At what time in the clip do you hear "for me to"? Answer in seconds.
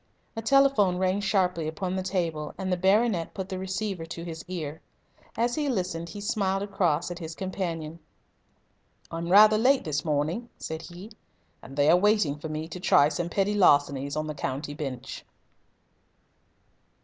12.39-12.79